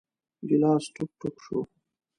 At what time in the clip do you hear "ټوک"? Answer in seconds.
0.93-1.09, 1.19-1.35